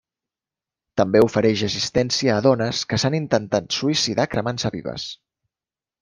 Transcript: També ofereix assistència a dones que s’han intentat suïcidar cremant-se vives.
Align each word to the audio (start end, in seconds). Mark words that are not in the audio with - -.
També 1.01 1.19
ofereix 1.25 1.63
assistència 1.67 2.37
a 2.37 2.43
dones 2.45 2.79
que 2.93 2.99
s’han 3.03 3.17
intentat 3.17 3.67
suïcidar 3.81 4.25
cremant-se 4.31 4.73
vives. 4.77 5.05